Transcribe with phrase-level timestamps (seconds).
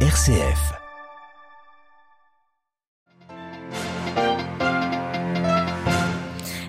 [0.00, 0.85] RCF.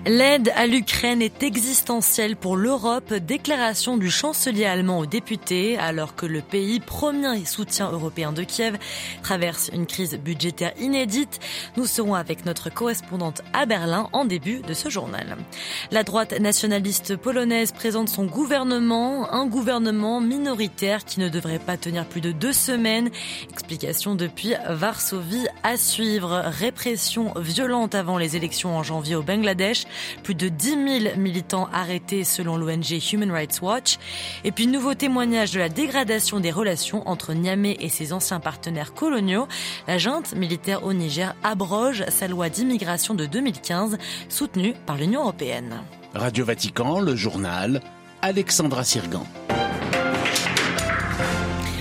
[0.08, 6.24] L'aide à l'Ukraine est existentielle pour l'Europe, déclaration du chancelier allemand aux députés, alors que
[6.24, 8.78] le pays, premier soutien européen de Kiev,
[9.22, 11.40] traverse une crise budgétaire inédite.
[11.76, 15.36] Nous serons avec notre correspondante à Berlin en début de ce journal.
[15.90, 22.06] La droite nationaliste polonaise présente son gouvernement, un gouvernement minoritaire qui ne devrait pas tenir
[22.06, 23.10] plus de deux semaines.
[23.50, 26.44] Explication depuis Varsovie à suivre.
[26.46, 29.84] Répression violente avant les élections en janvier au Bangladesh.
[30.22, 33.98] Plus de 10 000 militants arrêtés selon l'ONG Human Rights Watch.
[34.44, 38.94] Et puis nouveau témoignage de la dégradation des relations entre Niamey et ses anciens partenaires
[38.94, 39.48] coloniaux.
[39.86, 43.98] La junte militaire au Niger abroge sa loi d'immigration de 2015
[44.28, 45.82] soutenue par l'Union européenne.
[46.14, 47.80] Radio Vatican, le journal,
[48.22, 49.26] Alexandra Sirgan.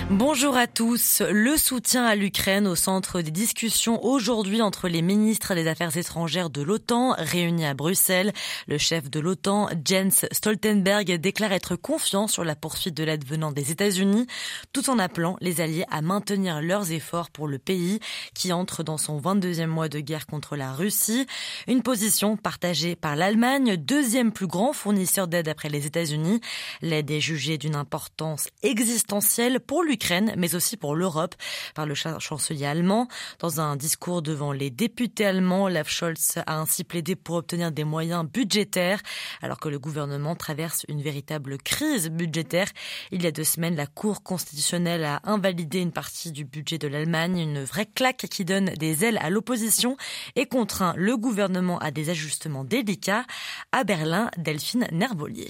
[0.10, 1.22] Bonjour à tous.
[1.30, 6.50] Le soutien à l'Ukraine au centre des discussions aujourd'hui entre les ministres des Affaires étrangères
[6.50, 8.32] de l'OTAN réunis à Bruxelles.
[8.68, 13.52] Le chef de l'OTAN, Jens Stoltenberg, déclare être confiant sur la poursuite de l'aide venant
[13.52, 14.28] des États-Unis,
[14.72, 18.00] tout en appelant les alliés à maintenir leurs efforts pour le pays
[18.34, 21.28] qui entre dans son 22e mois de guerre contre la Russie.
[21.68, 26.40] Une position partagée par l'Allemagne, deuxième plus grand fournisseur d'aide après les États-Unis.
[26.82, 29.97] L'aide est jugée d'une importance existentielle pour l'Ukraine
[30.38, 31.36] mais aussi pour l'Europe,
[31.76, 33.08] par le chancelier allemand.
[33.40, 37.84] Dans un discours devant les députés allemands, Olaf Scholz a ainsi plaidé pour obtenir des
[37.84, 39.02] moyens budgétaires,
[39.42, 42.68] alors que le gouvernement traverse une véritable crise budgétaire.
[43.12, 46.88] Il y a deux semaines, la Cour constitutionnelle a invalidé une partie du budget de
[46.88, 49.98] l'Allemagne, une vraie claque qui donne des ailes à l'opposition
[50.36, 53.26] et contraint le gouvernement à des ajustements délicats.
[53.72, 55.48] À Berlin, Delphine Nerbolier.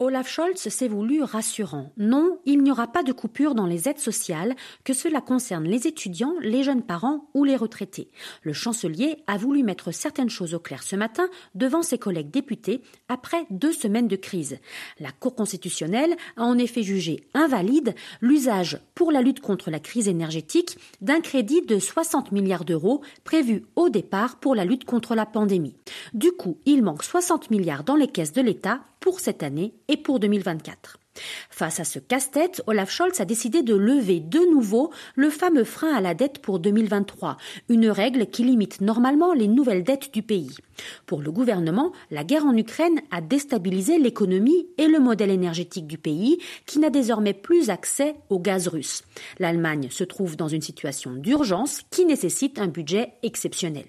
[0.00, 1.90] Olaf Scholz s'est voulu rassurant.
[1.96, 4.54] Non, il n'y aura pas de coupure dans les aides sociales,
[4.84, 8.08] que cela concerne les étudiants, les jeunes parents ou les retraités.
[8.42, 12.80] Le chancelier a voulu mettre certaines choses au clair ce matin devant ses collègues députés
[13.08, 14.58] après deux semaines de crise.
[15.00, 20.06] La Cour constitutionnelle a en effet jugé invalide l'usage pour la lutte contre la crise
[20.06, 25.26] énergétique d'un crédit de 60 milliards d'euros prévu au départ pour la lutte contre la
[25.26, 25.74] pandémie.
[26.14, 29.96] Du coup, il manque 60 milliards dans les caisses de l'État pour cette année et
[29.96, 30.98] pour 2024.
[31.50, 35.92] Face à ce casse-tête, Olaf Scholz a décidé de lever de nouveau le fameux frein
[35.94, 37.36] à la dette pour 2023,
[37.68, 40.56] une règle qui limite normalement les nouvelles dettes du pays.
[41.06, 45.98] Pour le gouvernement, la guerre en Ukraine a déstabilisé l'économie et le modèle énergétique du
[45.98, 49.02] pays, qui n'a désormais plus accès au gaz russe.
[49.38, 53.86] L'Allemagne se trouve dans une situation d'urgence qui nécessite un budget exceptionnel.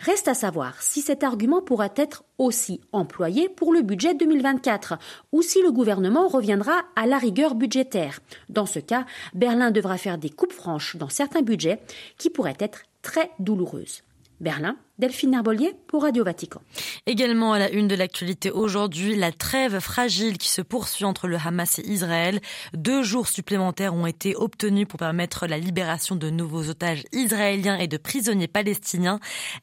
[0.00, 4.94] Reste à savoir si cet argument pourra être aussi employé pour le budget 2024,
[5.32, 8.20] ou si le gouvernement reviendra à la rigueur budgétaire.
[8.48, 9.04] Dans ce cas,
[9.34, 11.80] Berlin devra faire des coupes franches dans certains budgets
[12.16, 14.02] qui pourraient être très douloureuses.
[14.40, 16.60] Berlin, Delphine Herbolier pour Radio Vatican.
[17.06, 21.36] Également à la une de l'actualité aujourd'hui, la trêve fragile qui se poursuit entre le
[21.36, 22.40] Hamas et Israël.
[22.74, 27.86] Deux jours supplémentaires ont été obtenus pour permettre la libération de nouveaux otages israéliens et
[27.86, 29.20] de prisonniers palestiniens.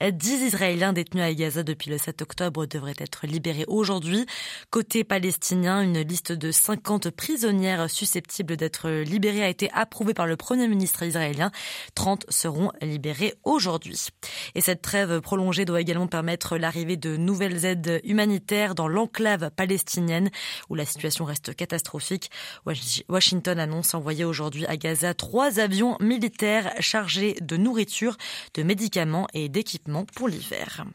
[0.09, 4.25] Dix Israéliens détenus à Gaza depuis le 7 octobre devraient être libérés aujourd'hui.
[4.69, 10.38] Côté palestinien, une liste de 50 prisonnières susceptibles d'être libérées a été approuvée par le
[10.38, 11.52] Premier ministre israélien.
[11.96, 14.07] 30 seront libérées aujourd'hui.
[14.56, 20.29] Et cette trêve prolongée doit également permettre l'arrivée de nouvelles aides humanitaires dans l'enclave palestinienne
[20.69, 22.29] où la situation reste catastrophique.
[23.09, 28.17] Washington annonce envoyer aujourd'hui à Gaza trois avions militaires chargés de nourriture,
[28.53, 30.85] de médicaments et d'équipements pour l'hiver.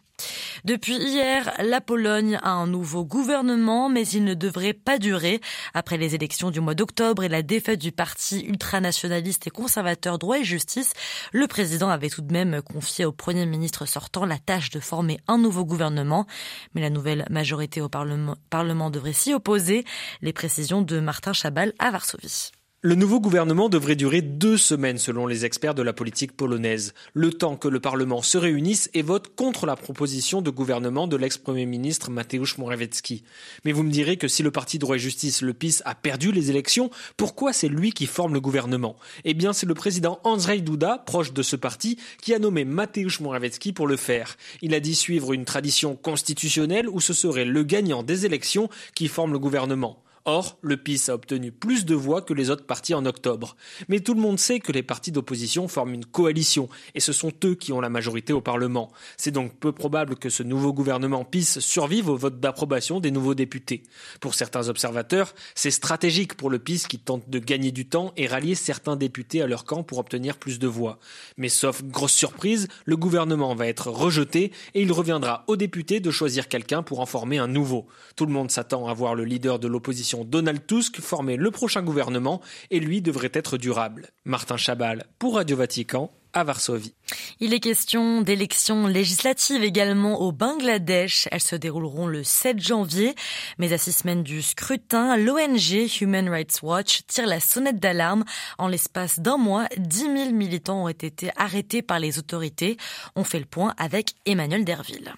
[0.65, 5.41] Depuis hier, la Pologne a un nouveau gouvernement, mais il ne devrait pas durer.
[5.75, 10.39] Après les élections du mois d'octobre et la défaite du parti ultranationaliste et conservateur droit
[10.39, 10.93] et justice,
[11.33, 15.19] le président avait tout de même confié au premier ministre sortant la tâche de former
[15.29, 16.27] un nouveau gouvernement.
[16.75, 19.85] Mais la nouvelle majorité au Parlement, devrait s'y opposer.
[20.23, 22.51] Les précisions de Martin Chabal à Varsovie.
[22.83, 27.31] Le nouveau gouvernement devrait durer deux semaines selon les experts de la politique polonaise, le
[27.31, 31.67] temps que le Parlement se réunisse et vote contre la proposition de gouvernement de l'ex-premier
[31.67, 33.23] ministre Mateusz Morawiecki.
[33.67, 36.33] Mais vous me direz que si le parti droit et justice, le PIS, a perdu
[36.33, 36.89] les élections,
[37.19, 38.97] pourquoi c'est lui qui forme le gouvernement?
[39.25, 43.21] Eh bien, c'est le président Andrzej Duda, proche de ce parti, qui a nommé Mateusz
[43.21, 44.39] Morawiecki pour le faire.
[44.63, 49.09] Il a dit suivre une tradition constitutionnelle où ce serait le gagnant des élections qui
[49.09, 50.03] forme le gouvernement.
[50.27, 53.57] Or, le PIS a obtenu plus de voix que les autres partis en octobre.
[53.89, 57.33] Mais tout le monde sait que les partis d'opposition forment une coalition, et ce sont
[57.45, 58.91] eux qui ont la majorité au Parlement.
[59.17, 63.35] C'est donc peu probable que ce nouveau gouvernement PIS survive au vote d'approbation des nouveaux
[63.35, 63.83] députés.
[64.21, 68.27] Pour certains observateurs, c'est stratégique pour le PIS qui tente de gagner du temps et
[68.27, 70.99] rallier certains députés à leur camp pour obtenir plus de voix.
[71.39, 76.11] Mais sauf grosse surprise, le gouvernement va être rejeté et il reviendra aux députés de
[76.11, 77.87] choisir quelqu'un pour en former un nouveau.
[78.17, 81.83] Tout le monde s'attend à voir le leader de l'opposition Donald Tusk former le prochain
[81.83, 82.41] gouvernement
[82.71, 84.11] et lui devrait être durable.
[84.25, 86.95] Martin Chabal pour Radio Vatican à Varsovie.
[87.41, 91.29] Il est question d'élections législatives également au Bangladesh.
[91.31, 93.15] Elles se dérouleront le 7 janvier.
[93.59, 98.25] Mais à six semaines du scrutin, l'ONG Human Rights Watch tire la sonnette d'alarme.
[98.59, 102.77] En l'espace d'un mois, 10 000 militants ont été arrêtés par les autorités.
[103.17, 105.15] On fait le point avec Emmanuel Derville.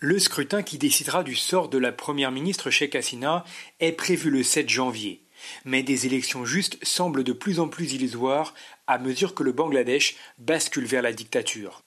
[0.00, 3.44] Le scrutin qui décidera du sort de la première ministre Sheikh Hasina
[3.80, 5.24] est prévu le 7 janvier.
[5.64, 8.54] Mais des élections justes semblent de plus en plus illusoires
[8.86, 11.82] à mesure que le Bangladesh bascule vers la dictature.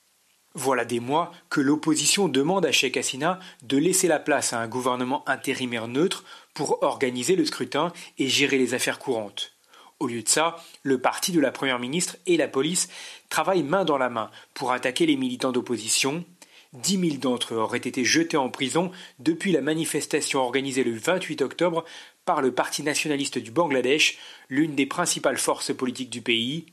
[0.54, 4.68] Voilà des mois que l'opposition demande à Sheikh Hasina de laisser la place à un
[4.68, 9.54] gouvernement intérimaire neutre pour organiser le scrutin et gérer les affaires courantes.
[10.02, 12.90] Au lieu de ça, le parti de la première ministre et la police
[13.30, 16.26] travaillent main dans la main pour attaquer les militants d'opposition,
[16.74, 21.42] Dix mille d'entre eux auraient été jetés en prison depuis la manifestation organisée le 28
[21.42, 21.84] octobre
[22.24, 26.68] par le Parti nationaliste du Bangladesh, l'une des principales forces politiques du pays.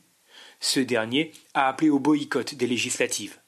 [0.61, 3.39] Ce dernier a appelé au boycott des législatives.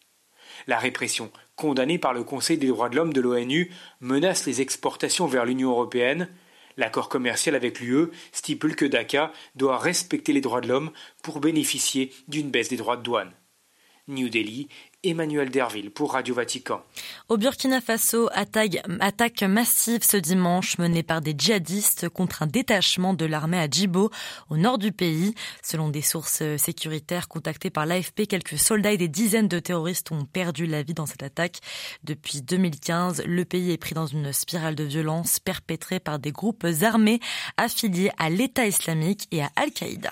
[0.68, 3.72] La répression, condamnée par le Conseil des droits de l'homme de l'ONU,
[4.02, 6.28] menace les exportations vers l'Union européenne.
[6.76, 10.92] L'accord commercial avec l'UE stipule que Dhaka doit respecter les droits de l'homme
[11.24, 13.32] pour bénéficier d'une baisse des droits de douane.
[14.08, 14.68] New Delhi
[15.04, 16.82] Emmanuel Derville pour Radio Vatican.
[17.28, 23.26] Au Burkina Faso, attaque, massive ce dimanche menée par des djihadistes contre un détachement de
[23.26, 24.12] l'armée à Djibo,
[24.50, 25.34] au nord du pays.
[25.64, 30.26] Selon des sources sécuritaires contactées par l'AFP, quelques soldats et des dizaines de terroristes ont
[30.26, 31.60] perdu la vie dans cette attaque.
[32.04, 36.66] Depuis 2015, le pays est pris dans une spirale de violence perpétrée par des groupes
[36.84, 37.20] armés
[37.58, 40.12] affiliés à l'État islamique et à Al-Qaïda.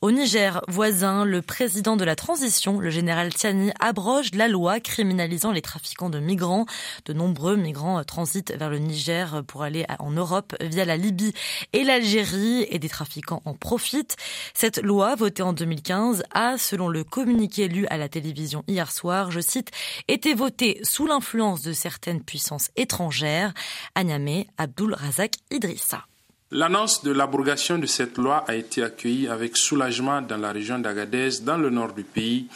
[0.00, 5.50] Au Niger voisin, le président de la transition, le général Tiani, abroge la loi criminalisant
[5.50, 6.66] les trafiquants de migrants.
[7.06, 11.32] De nombreux migrants transitent vers le Niger pour aller en Europe via la Libye
[11.72, 14.16] et l'Algérie et des trafiquants en profitent.
[14.54, 19.32] Cette loi, votée en 2015, a, selon le communiqué lu à la télévision hier soir,
[19.32, 19.70] je cite,
[20.06, 23.52] été votée sous l'influence de certaines puissances étrangères.
[23.96, 26.04] À Niamey, Abdul Razak Idrissa.
[26.50, 31.40] L'annonce de l'abrogation de cette loi a été accueillie avec soulagement dans la région d'Agadez,
[31.42, 32.46] dans le nord du pays,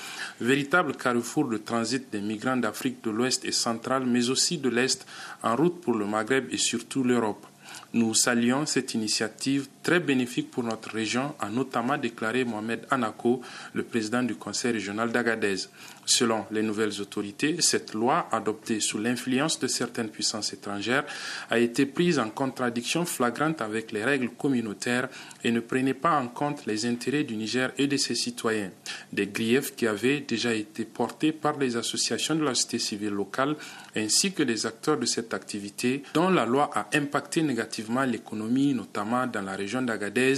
[0.40, 5.06] véritable carrefour de transit des migrants d'Afrique de l'Ouest et centrale, mais aussi de l'Est,
[5.42, 7.44] en route pour le Maghreb et surtout l'Europe.
[7.92, 13.40] Nous saluons cette initiative très bénéfique pour notre région, a notamment déclaré Mohamed Anako,
[13.74, 15.56] le président du conseil régional d'Agadez.
[16.04, 21.04] Selon les nouvelles autorités, cette loi, adoptée sous l'influence de certaines puissances étrangères,
[21.48, 25.08] a été prise en contradiction flagrante avec les règles communautaires
[25.44, 28.70] et ne prenait pas en compte les intérêts du Niger et de ses citoyens.
[29.12, 33.56] Des griefs qui avaient déjà été portés par les associations de la société civile locale
[33.94, 39.26] ainsi que les acteurs de cette activité dont la loi a impacté négativement l'économie, notamment
[39.26, 40.34] dans la région d'Agadez,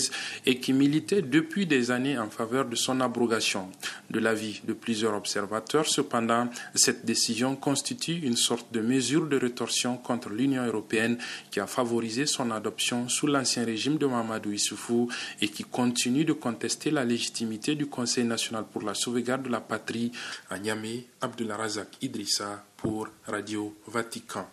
[0.46, 3.68] et qui militaient depuis des années en faveur de son abrogation.
[4.10, 9.96] De l'avis de plusieurs observateurs, Cependant, cette décision constitue une sorte de mesure de rétorsion
[9.96, 11.16] contre l'Union européenne
[11.50, 15.08] qui a favorisé son adoption sous l'ancien régime de Mamadou Issoufou
[15.40, 19.60] et qui continue de contester la légitimité du Conseil national pour la sauvegarde de la
[19.60, 20.12] patrie
[20.50, 21.56] à Niamey, Abdullah
[22.02, 24.46] Idrissa pour Radio Vatican.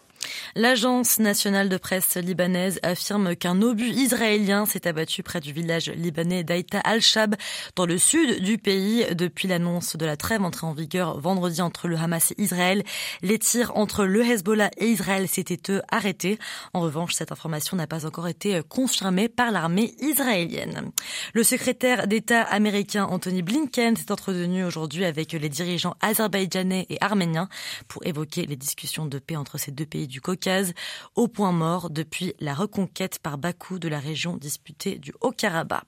[0.55, 6.43] L'agence nationale de presse libanaise affirme qu'un obus israélien s'est abattu près du village libanais
[6.43, 7.35] d'Aïta al-Shab
[7.75, 11.87] dans le sud du pays depuis l'annonce de la trêve entrée en vigueur vendredi entre
[11.87, 12.83] le Hamas et Israël.
[13.21, 16.37] Les tirs entre le Hezbollah et Israël s'étaient eux arrêtés.
[16.73, 20.91] En revanche, cette information n'a pas encore été confirmée par l'armée israélienne.
[21.33, 27.49] Le secrétaire d'État américain Anthony Blinken s'est entretenu aujourd'hui avec les dirigeants azerbaïdjanais et arméniens
[27.87, 30.73] pour évoquer les discussions de paix entre ces deux pays du Caucase,
[31.15, 35.83] au point mort depuis la reconquête par Bakou de la région disputée du Haut-Karabakh.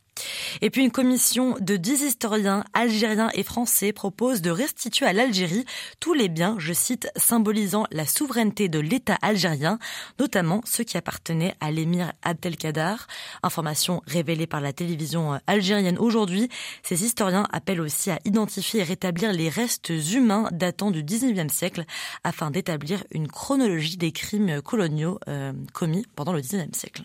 [0.61, 5.65] Et puis une commission de dix historiens algériens et français propose de restituer à l'Algérie
[5.99, 9.79] tous les biens, je cite, symbolisant la souveraineté de l'État algérien,
[10.19, 12.95] notamment ceux qui appartenaient à l'émir Abdelkader.
[13.41, 16.49] Information révélée par la télévision algérienne aujourd'hui.
[16.83, 21.85] Ces historiens appellent aussi à identifier et rétablir les restes humains datant du 19e siècle
[22.23, 27.03] afin d'établir une chronologie des crimes coloniaux euh, commis pendant le 19e siècle.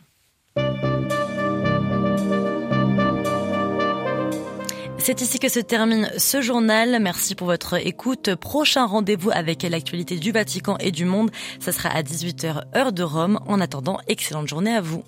[5.09, 6.99] C'est ici que se termine ce journal.
[7.01, 8.35] Merci pour votre écoute.
[8.35, 11.31] Prochain rendez-vous avec l'actualité du Vatican et du monde.
[11.61, 13.41] Ça sera à 18h heure de Rome.
[13.47, 15.05] En attendant, excellente journée à vous.